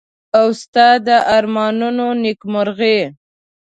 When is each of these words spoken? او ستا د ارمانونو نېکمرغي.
او 0.39 0.47
ستا 0.61 0.87
د 1.07 1.07
ارمانونو 1.37 2.07
نېکمرغي. 2.23 2.99